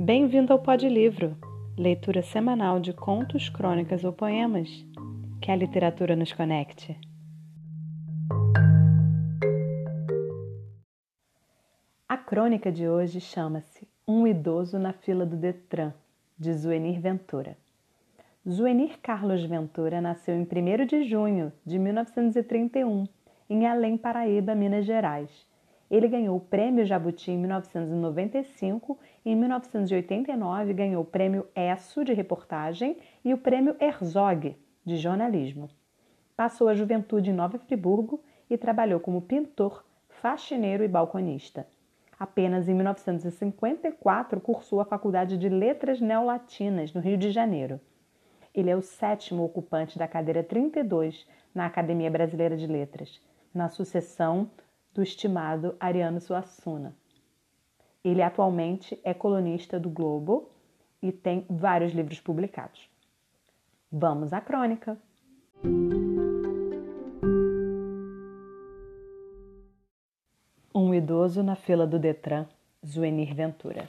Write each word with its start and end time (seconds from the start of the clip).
Bem-vindo 0.00 0.52
ao 0.52 0.60
Pod 0.60 0.88
Livro, 0.88 1.36
leitura 1.76 2.22
semanal 2.22 2.78
de 2.78 2.92
contos, 2.92 3.48
crônicas 3.48 4.04
ou 4.04 4.12
poemas. 4.12 4.68
Que 5.42 5.50
a 5.50 5.56
literatura 5.56 6.14
nos 6.14 6.32
conecte. 6.32 6.96
A 12.08 12.16
crônica 12.16 12.70
de 12.70 12.88
hoje 12.88 13.20
chama-se 13.20 13.88
Um 14.06 14.24
idoso 14.24 14.78
na 14.78 14.92
fila 14.92 15.26
do 15.26 15.36
Detran, 15.36 15.92
de 16.38 16.54
Zuenir 16.54 17.00
Ventura. 17.00 17.56
Zuenir 18.48 19.00
Carlos 19.02 19.42
Ventura 19.42 20.00
nasceu 20.00 20.36
em 20.36 20.42
1 20.42 20.86
de 20.86 21.08
junho 21.08 21.52
de 21.66 21.76
1931, 21.76 23.04
em 23.50 23.66
Além 23.66 23.96
Paraíba, 23.96 24.54
Minas 24.54 24.86
Gerais 24.86 25.47
ele 25.90 26.06
ganhou 26.08 26.36
o 26.36 26.40
Prêmio 26.40 26.84
Jabuti 26.84 27.30
em 27.30 27.38
1995 27.38 28.98
e 29.24 29.30
em 29.30 29.36
1989 29.36 30.72
ganhou 30.74 31.02
o 31.02 31.06
Prêmio 31.06 31.46
ESSO 31.54 32.04
de 32.04 32.12
reportagem 32.12 32.98
e 33.24 33.32
o 33.32 33.38
Prêmio 33.38 33.74
Herzog 33.80 34.56
de 34.84 34.96
jornalismo. 34.96 35.70
Passou 36.36 36.68
a 36.68 36.74
juventude 36.74 37.30
em 37.30 37.34
Nova 37.34 37.58
Friburgo 37.58 38.22
e 38.48 38.56
trabalhou 38.56 39.00
como 39.00 39.22
pintor, 39.22 39.84
faxineiro 40.08 40.84
e 40.84 40.88
balconista. 40.88 41.66
Apenas 42.18 42.68
em 42.68 42.74
1954 42.74 44.40
cursou 44.40 44.80
a 44.80 44.84
Faculdade 44.84 45.38
de 45.38 45.48
Letras 45.48 46.00
Neolatinas, 46.00 46.92
no 46.92 47.00
Rio 47.00 47.16
de 47.16 47.30
Janeiro. 47.30 47.80
Ele 48.54 48.70
é 48.70 48.76
o 48.76 48.82
sétimo 48.82 49.44
ocupante 49.44 49.98
da 49.98 50.08
cadeira 50.08 50.42
32 50.42 51.26
na 51.54 51.66
Academia 51.66 52.10
Brasileira 52.10 52.56
de 52.56 52.66
Letras, 52.66 53.20
na 53.54 53.68
sucessão 53.68 54.50
do 54.94 55.02
estimado 55.02 55.76
Ariano 55.78 56.20
Suassuna. 56.20 56.94
Ele 58.04 58.22
atualmente 58.22 58.98
é 59.04 59.12
colunista 59.12 59.78
do 59.78 59.90
Globo 59.90 60.50
e 61.02 61.12
tem 61.12 61.44
vários 61.48 61.92
livros 61.92 62.20
publicados. 62.20 62.88
Vamos 63.90 64.32
à 64.32 64.40
crônica! 64.40 64.98
Um 70.74 70.94
idoso 70.94 71.42
na 71.42 71.56
fila 71.56 71.86
do 71.86 71.98
Detran, 71.98 72.46
Zuenir 72.86 73.34
Ventura. 73.34 73.88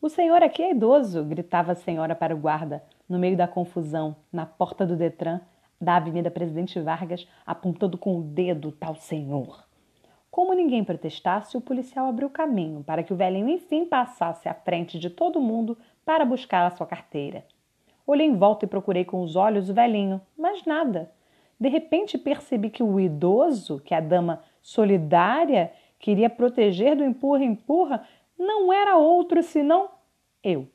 O 0.00 0.08
senhor 0.08 0.42
aqui 0.42 0.62
é 0.62 0.70
idoso, 0.70 1.24
gritava 1.24 1.72
a 1.72 1.74
senhora 1.74 2.14
para 2.14 2.34
o 2.34 2.38
guarda, 2.38 2.82
no 3.08 3.18
meio 3.18 3.36
da 3.36 3.48
confusão, 3.48 4.16
na 4.32 4.46
porta 4.46 4.86
do 4.86 4.96
Detran 4.96 5.40
da 5.80 5.96
Avenida 5.96 6.30
Presidente 6.30 6.80
Vargas, 6.80 7.28
apontando 7.46 7.98
com 7.98 8.18
o 8.18 8.22
dedo 8.22 8.72
tal 8.72 8.94
senhor. 8.96 9.67
Como 10.38 10.54
ninguém 10.54 10.84
protestasse, 10.84 11.56
o 11.56 11.60
policial 11.60 12.06
abriu 12.06 12.30
caminho 12.30 12.84
para 12.84 13.02
que 13.02 13.12
o 13.12 13.16
velhinho 13.16 13.48
enfim 13.48 13.84
passasse 13.84 14.48
à 14.48 14.54
frente 14.54 14.96
de 14.96 15.10
todo 15.10 15.40
mundo 15.40 15.76
para 16.04 16.24
buscar 16.24 16.64
a 16.64 16.70
sua 16.70 16.86
carteira. 16.86 17.44
Olhei 18.06 18.28
em 18.28 18.36
volta 18.36 18.64
e 18.64 18.68
procurei 18.68 19.04
com 19.04 19.20
os 19.20 19.34
olhos 19.34 19.68
o 19.68 19.74
velhinho, 19.74 20.20
mas 20.38 20.64
nada. 20.64 21.10
De 21.58 21.68
repente 21.68 22.16
percebi 22.16 22.70
que 22.70 22.84
o 22.84 23.00
idoso, 23.00 23.82
que 23.84 23.92
a 23.92 23.98
dama 23.98 24.40
solidária 24.62 25.72
queria 25.98 26.30
proteger 26.30 26.94
do 26.94 27.04
empurra-empurra, 27.04 28.06
não 28.38 28.72
era 28.72 28.96
outro 28.96 29.42
senão 29.42 29.90
eu. 30.40 30.68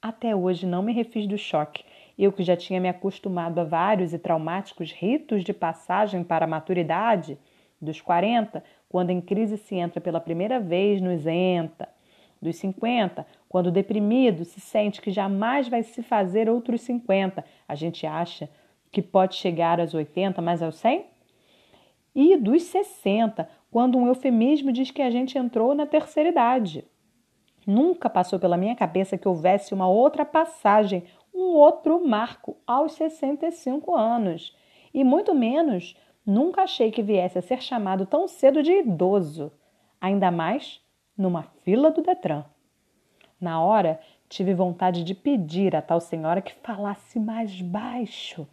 Até 0.00 0.34
hoje 0.34 0.64
não 0.64 0.82
me 0.82 0.94
refiz 0.94 1.26
do 1.26 1.36
choque. 1.36 1.84
Eu 2.18 2.32
que 2.32 2.42
já 2.42 2.56
tinha 2.56 2.80
me 2.80 2.88
acostumado 2.88 3.58
a 3.58 3.64
vários 3.64 4.14
e 4.14 4.18
traumáticos 4.18 4.92
ritos 4.92 5.44
de 5.44 5.52
passagem 5.52 6.24
para 6.24 6.46
a 6.46 6.48
maturidade, 6.48 7.36
dos 7.84 8.00
40, 8.00 8.62
quando 8.88 9.10
em 9.10 9.20
crise 9.20 9.56
se 9.56 9.74
entra 9.74 10.00
pela 10.00 10.20
primeira 10.20 10.60
vez 10.60 11.00
no 11.00 11.12
isenta. 11.12 11.88
Dos 12.40 12.56
50, 12.56 13.26
quando 13.48 13.70
deprimido 13.70 14.44
se 14.44 14.60
sente 14.60 15.00
que 15.00 15.10
jamais 15.10 15.68
vai 15.68 15.82
se 15.82 16.02
fazer 16.02 16.48
outros 16.48 16.80
50. 16.82 17.44
A 17.68 17.74
gente 17.74 18.06
acha 18.06 18.48
que 18.90 19.00
pode 19.00 19.36
chegar 19.36 19.80
aos 19.80 19.94
80, 19.94 20.42
mas 20.42 20.62
aos 20.62 20.76
100? 20.76 21.06
E 22.14 22.36
dos 22.36 22.64
60, 22.64 23.48
quando 23.70 23.96
um 23.96 24.06
eufemismo 24.06 24.70
diz 24.70 24.90
que 24.90 25.00
a 25.00 25.10
gente 25.10 25.38
entrou 25.38 25.74
na 25.74 25.86
terceira 25.86 26.28
idade. 26.28 26.84
Nunca 27.66 28.10
passou 28.10 28.38
pela 28.38 28.56
minha 28.56 28.74
cabeça 28.74 29.16
que 29.16 29.28
houvesse 29.28 29.72
uma 29.72 29.88
outra 29.88 30.24
passagem, 30.24 31.04
um 31.32 31.54
outro 31.54 32.06
marco 32.06 32.56
aos 32.66 32.92
65 32.92 33.94
anos. 33.94 34.54
E 34.92 35.02
muito 35.04 35.34
menos 35.34 35.96
Nunca 36.24 36.62
achei 36.62 36.92
que 36.92 37.02
viesse 37.02 37.36
a 37.36 37.42
ser 37.42 37.60
chamado 37.60 38.06
tão 38.06 38.28
cedo 38.28 38.62
de 38.62 38.72
idoso, 38.72 39.52
ainda 40.00 40.30
mais 40.30 40.80
numa 41.18 41.42
fila 41.64 41.90
do 41.90 42.00
Detran. 42.00 42.44
Na 43.40 43.60
hora, 43.60 43.98
tive 44.28 44.54
vontade 44.54 45.02
de 45.02 45.14
pedir 45.16 45.74
à 45.74 45.82
tal 45.82 46.00
senhora 46.00 46.40
que 46.40 46.54
falasse 46.62 47.18
mais 47.18 47.60
baixo. 47.60 48.46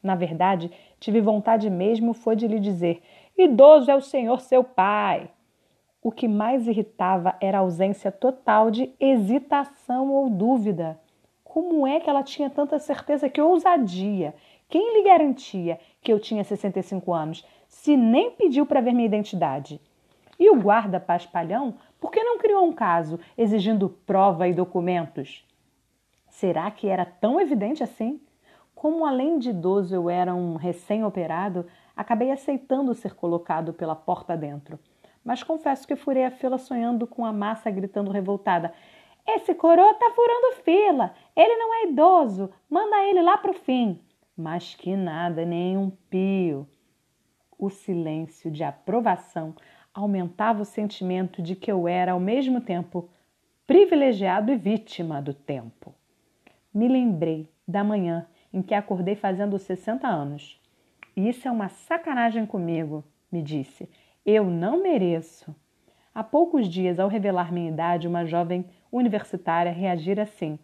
Na 0.00 0.14
verdade, 0.14 0.70
tive 1.00 1.20
vontade 1.20 1.68
mesmo 1.68 2.14
foi 2.14 2.36
de 2.36 2.46
lhe 2.46 2.60
dizer: 2.60 3.02
Idoso 3.36 3.90
é 3.90 3.96
o 3.96 4.00
senhor 4.00 4.40
seu 4.40 4.62
pai. 4.62 5.28
O 6.00 6.12
que 6.12 6.28
mais 6.28 6.68
irritava 6.68 7.36
era 7.40 7.58
a 7.58 7.60
ausência 7.62 8.12
total 8.12 8.70
de 8.70 8.94
hesitação 9.00 10.12
ou 10.12 10.30
dúvida. 10.30 11.00
Como 11.42 11.84
é 11.84 11.98
que 11.98 12.08
ela 12.08 12.22
tinha 12.22 12.48
tanta 12.48 12.78
certeza 12.78 13.28
que 13.28 13.40
ousadia? 13.40 14.34
Quem 14.68 14.94
lhe 14.94 15.02
garantia 15.02 15.80
que 16.00 16.12
eu 16.12 16.18
tinha 16.18 16.44
65 16.44 17.12
anos, 17.12 17.44
se 17.68 17.96
nem 17.96 18.30
pediu 18.30 18.64
para 18.64 18.80
ver 18.80 18.92
minha 18.92 19.06
identidade? 19.06 19.80
E 20.38 20.50
o 20.50 20.60
guarda 20.60 21.00
paspalhão, 21.00 21.74
por 22.00 22.10
que 22.10 22.22
não 22.22 22.38
criou 22.38 22.64
um 22.64 22.72
caso 22.72 23.18
exigindo 23.36 23.88
prova 23.88 24.46
e 24.46 24.54
documentos? 24.54 25.44
Será 26.28 26.70
que 26.70 26.88
era 26.88 27.04
tão 27.04 27.40
evidente 27.40 27.82
assim? 27.82 28.20
Como 28.74 29.04
além 29.04 29.38
de 29.38 29.50
idoso 29.50 29.92
eu 29.92 30.08
era 30.08 30.32
um 30.32 30.54
recém-operado, 30.54 31.66
acabei 31.96 32.30
aceitando 32.30 32.94
ser 32.94 33.14
colocado 33.14 33.72
pela 33.72 33.96
porta 33.96 34.36
dentro. 34.36 34.78
Mas 35.24 35.42
confesso 35.42 35.86
que 35.86 35.96
furei 35.96 36.24
a 36.24 36.30
fila 36.30 36.56
sonhando 36.58 37.04
com 37.04 37.24
a 37.26 37.32
massa 37.32 37.70
gritando 37.70 38.12
revoltada: 38.12 38.72
Esse 39.26 39.52
coroa 39.52 39.94
tá 39.94 40.12
furando 40.14 40.62
fila! 40.62 41.12
Ele 41.34 41.56
não 41.56 41.74
é 41.74 41.88
idoso! 41.88 42.50
Manda 42.70 43.02
ele 43.02 43.20
lá 43.20 43.36
pro 43.36 43.52
fim! 43.52 44.00
Mas 44.38 44.76
que 44.76 44.94
nada, 44.94 45.44
nem 45.44 45.76
um 45.76 45.90
pio. 45.90 46.68
O 47.58 47.68
silêncio 47.68 48.52
de 48.52 48.62
aprovação 48.62 49.52
aumentava 49.92 50.62
o 50.62 50.64
sentimento 50.64 51.42
de 51.42 51.56
que 51.56 51.72
eu 51.72 51.88
era, 51.88 52.12
ao 52.12 52.20
mesmo 52.20 52.60
tempo, 52.60 53.10
privilegiado 53.66 54.52
e 54.52 54.56
vítima 54.56 55.20
do 55.20 55.34
tempo. 55.34 55.92
Me 56.72 56.86
lembrei 56.86 57.50
da 57.66 57.82
manhã 57.82 58.28
em 58.52 58.62
que 58.62 58.74
acordei 58.74 59.16
fazendo 59.16 59.58
60 59.58 60.06
anos. 60.06 60.60
Isso 61.16 61.48
é 61.48 61.50
uma 61.50 61.68
sacanagem 61.68 62.46
comigo, 62.46 63.04
me 63.30 63.42
disse. 63.42 63.88
Eu 64.24 64.44
não 64.44 64.80
mereço. 64.80 65.54
Há 66.14 66.22
poucos 66.22 66.68
dias, 66.68 67.00
ao 67.00 67.08
revelar 67.08 67.52
minha 67.52 67.70
idade, 67.70 68.06
uma 68.06 68.24
jovem 68.24 68.64
universitária 68.90 69.72
reagira 69.72 70.22
assim: 70.22 70.58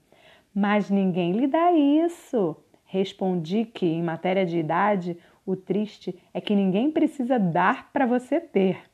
Mas 0.54 0.88
ninguém 0.88 1.32
lhe 1.32 1.48
dá 1.48 1.72
isso. 1.72 2.56
Respondi 2.94 3.64
que, 3.64 3.86
em 3.86 4.04
matéria 4.04 4.46
de 4.46 4.56
idade, 4.56 5.18
o 5.44 5.56
triste 5.56 6.16
é 6.32 6.40
que 6.40 6.54
ninguém 6.54 6.92
precisa 6.92 7.40
dar 7.40 7.90
para 7.92 8.06
você 8.06 8.38
ter. 8.38 8.88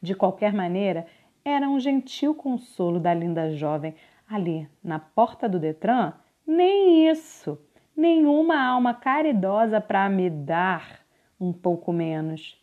De 0.00 0.14
qualquer 0.14 0.54
maneira, 0.54 1.06
era 1.44 1.68
um 1.68 1.78
gentil 1.78 2.34
consolo 2.34 2.98
da 2.98 3.12
linda 3.12 3.54
jovem 3.54 3.94
ali 4.26 4.66
na 4.82 4.98
porta 4.98 5.46
do 5.46 5.58
Detran. 5.58 6.14
Nem 6.46 7.06
isso, 7.06 7.58
nenhuma 7.94 8.58
alma 8.58 8.94
caridosa 8.94 9.78
para 9.78 10.08
me 10.08 10.30
dar 10.30 11.04
um 11.38 11.52
pouco 11.52 11.92
menos. 11.92 12.58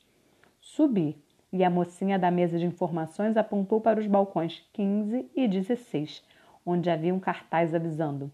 Subi 0.59 1.15
e 1.53 1.63
a 1.63 1.69
mocinha 1.69 2.17
da 2.17 2.31
mesa 2.31 2.57
de 2.57 2.65
informações 2.65 3.37
apontou 3.37 3.79
para 3.79 3.99
os 3.99 4.07
balcões 4.07 4.67
15 4.73 5.29
e 5.35 5.47
16, 5.47 6.23
onde 6.65 6.89
havia 6.89 7.13
um 7.13 7.19
cartaz 7.19 7.75
avisando: 7.75 8.31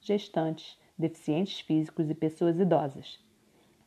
gestantes 0.00 0.80
deficientes 0.98 1.60
físicos 1.60 2.10
e 2.10 2.14
pessoas 2.14 2.58
idosas. 2.58 3.18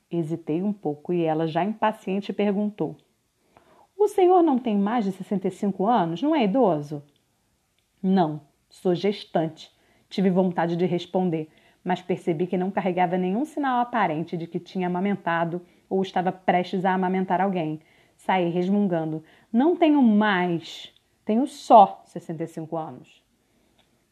Hesitei 0.10 0.62
um 0.62 0.74
pouco 0.74 1.12
e 1.13 1.24
ela, 1.24 1.48
já 1.48 1.63
impaciente, 1.63 2.31
perguntou: 2.31 2.96
O 3.98 4.07
senhor 4.07 4.42
não 4.42 4.60
tem 4.60 4.78
mais 4.78 5.06
de 5.06 5.12
65 5.12 5.86
anos? 5.86 6.22
Não 6.22 6.36
é 6.36 6.44
idoso? 6.44 7.04
Não, 8.02 8.42
sou 8.69 8.94
gestante. 8.94 9.72
Tive 10.10 10.30
vontade 10.30 10.75
de 10.75 10.86
responder, 10.86 11.50
mas 11.84 12.02
percebi 12.02 12.48
que 12.48 12.57
não 12.57 12.69
carregava 12.69 13.18
nenhum 13.18 13.46
sinal 13.46 13.80
aparente 13.80 14.38
de 14.38 14.48
que 14.48 14.60
tinha 14.60 14.88
amamentado 14.88 15.62
ou 15.90 16.02
estava 16.02 16.31
prestes 16.31 16.86
a 16.86 16.94
amamentar 16.94 17.42
alguém. 17.42 17.80
Saí 18.16 18.50
resmungando: 18.50 19.24
Não 19.52 19.75
tenho 19.75 20.02
mais, 20.02 20.94
tenho 21.25 21.48
só 21.48 22.02
65 22.06 22.78
anos. 22.78 23.25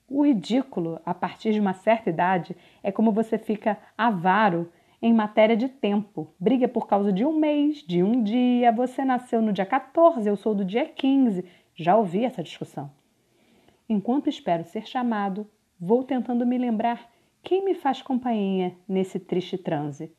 O 0.08 0.26
ridículo, 0.26 1.00
a 1.06 1.14
partir 1.14 1.54
de 1.54 1.60
uma 1.60 1.74
certa 1.74 2.10
idade, 2.10 2.56
é 2.82 2.92
como 2.92 3.12
você 3.12 3.38
fica 3.38 3.78
avaro 3.98 4.72
em 5.02 5.14
matéria 5.14 5.58
de 5.58 5.68
tempo. 5.68 6.34
Briga 6.40 6.68
por 6.68 6.88
causa 6.88 7.12
de 7.12 7.26
um 7.26 7.38
mês, 7.38 7.78
de 7.78 8.02
um 8.02 8.24
dia. 8.24 8.72
Você 8.72 9.04
nasceu 9.04 9.42
no 9.42 9.52
dia 9.52 9.66
14, 9.66 10.28
eu 10.28 10.36
sou 10.36 10.56
do 10.56 10.64
dia 10.64 10.86
15. 10.86 11.46
Já 11.76 11.98
ouvi 11.98 12.24
essa 12.24 12.44
discussão. 12.44 12.92
enquanto 13.90 14.30
espero 14.30 14.64
ser 14.64 14.88
chamado, 14.88 15.46
vou 15.80 16.04
tentando 16.04 16.46
me 16.46 16.58
lembrar 16.58 17.12
quem 17.44 17.64
me 17.66 17.76
faz 17.76 18.02
companhia 18.02 18.74
nesse 18.88 19.20
triste 19.20 19.58
transe. 19.58 20.16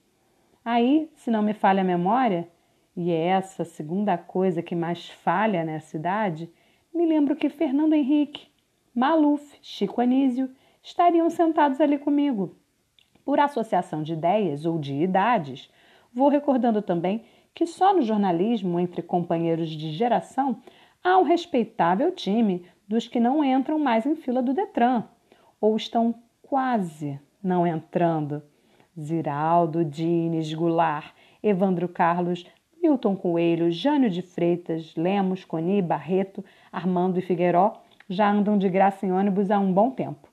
Aí, 0.62 1.10
se 1.14 1.30
não 1.30 1.42
me 1.42 1.54
falha 1.54 1.80
a 1.80 1.84
memória, 1.84 2.48
e 2.96 3.10
é 3.10 3.26
essa 3.26 3.64
segunda 3.64 4.16
coisa 4.16 4.62
que 4.62 4.76
mais 4.76 5.08
falha 5.08 5.64
nessa 5.64 5.96
idade, 5.96 6.50
me 6.94 7.06
lembro 7.06 7.34
que 7.34 7.48
Fernando 7.48 7.94
Henrique, 7.94 8.46
Maluf, 8.94 9.58
Chico 9.60 10.00
Anísio 10.00 10.48
estariam 10.80 11.28
sentados 11.28 11.80
ali 11.80 11.98
comigo. 11.98 12.56
Por 13.24 13.40
associação 13.40 14.04
de 14.04 14.12
ideias 14.12 14.64
ou 14.64 14.78
de 14.78 14.94
idades, 14.94 15.68
vou 16.12 16.28
recordando 16.28 16.80
também 16.80 17.24
que 17.52 17.66
só 17.66 17.92
no 17.92 18.02
jornalismo, 18.02 18.78
entre 18.78 19.02
companheiros 19.02 19.70
de 19.70 19.90
geração, 19.90 20.60
há 21.02 21.18
um 21.18 21.24
respeitável 21.24 22.12
time 22.12 22.64
dos 22.86 23.08
que 23.08 23.18
não 23.18 23.44
entram 23.44 23.80
mais 23.80 24.06
em 24.06 24.14
fila 24.14 24.40
do 24.40 24.54
Detran, 24.54 25.04
ou 25.60 25.76
estão 25.76 26.14
quase 26.42 27.18
não 27.42 27.66
entrando. 27.66 28.42
Ziraldo, 28.98 29.84
Dines, 29.84 30.54
Goulart, 30.54 31.12
Evandro 31.42 31.88
Carlos, 31.88 32.46
Milton 32.80 33.16
Coelho, 33.16 33.72
Jânio 33.72 34.08
de 34.08 34.22
Freitas, 34.22 34.94
Lemos, 34.94 35.44
Coni, 35.44 35.82
Barreto, 35.82 36.44
Armando 36.70 37.18
e 37.18 37.22
Figueiró 37.22 37.82
já 38.08 38.30
andam 38.30 38.58
de 38.58 38.68
graça 38.68 39.06
em 39.06 39.12
ônibus 39.12 39.50
há 39.50 39.58
um 39.58 39.72
bom 39.72 39.90
tempo. 39.90 40.28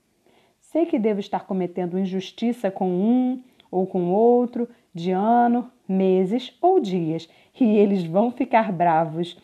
Sei 0.59 0.85
que 0.85 0.99
devo 0.99 1.19
estar 1.19 1.41
cometendo 1.41 1.99
injustiça 1.99 2.71
com 2.71 2.89
um 2.89 3.43
ou 3.69 3.85
com 3.85 4.11
outro, 4.11 4.67
de 4.93 5.11
ano, 5.11 5.71
meses 5.87 6.55
ou 6.61 6.79
dias, 6.79 7.29
e 7.59 7.77
eles 7.77 8.03
vão 8.03 8.31
ficar 8.31 8.71
bravos, 8.71 9.37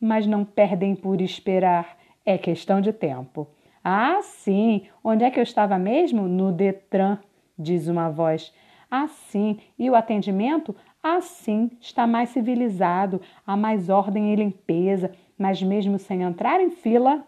mas 0.00 0.26
não 0.26 0.44
perdem 0.44 0.94
por 0.94 1.20
esperar, 1.20 1.96
é 2.24 2.38
questão 2.38 2.80
de 2.80 2.92
tempo. 2.92 3.48
Ah, 3.82 4.20
sim, 4.22 4.82
onde 5.02 5.24
é 5.24 5.30
que 5.30 5.38
eu 5.38 5.42
estava 5.42 5.78
mesmo? 5.78 6.28
No 6.28 6.52
Detran, 6.52 7.18
diz 7.58 7.88
uma 7.88 8.08
voz. 8.08 8.52
Assim, 8.90 9.58
e 9.78 9.88
o 9.90 9.94
atendimento? 9.94 10.74
Assim, 11.02 11.70
está 11.80 12.06
mais 12.06 12.28
civilizado, 12.30 13.20
há 13.44 13.56
mais 13.56 13.88
ordem 13.88 14.32
e 14.32 14.36
limpeza, 14.36 15.10
mas 15.36 15.60
mesmo 15.62 15.98
sem 15.98 16.22
entrar 16.22 16.60
em 16.60 16.70
fila, 16.70 17.26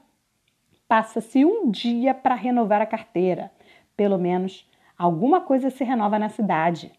passa-se 0.88 1.44
um 1.44 1.70
dia 1.70 2.14
para 2.14 2.34
renovar 2.34 2.80
a 2.80 2.86
carteira. 2.86 3.50
Pelo 3.96 4.18
menos 4.18 4.68
alguma 4.96 5.40
coisa 5.40 5.70
se 5.70 5.84
renova 5.84 6.18
na 6.18 6.28
cidade. 6.28 6.92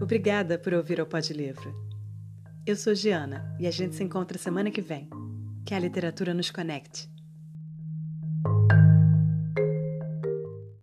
Obrigada 0.00 0.58
por 0.58 0.72
ouvir 0.72 1.00
o 1.00 1.06
Pod 1.06 1.34
Livro. 1.34 1.74
Eu 2.66 2.76
sou 2.76 2.94
Giana 2.94 3.54
e 3.58 3.66
a 3.66 3.70
gente 3.70 3.94
se 3.94 4.02
encontra 4.02 4.38
semana 4.38 4.70
que 4.70 4.80
vem. 4.80 5.08
Que 5.66 5.74
a 5.74 5.78
literatura 5.78 6.32
nos 6.32 6.50
conecte. 6.50 7.17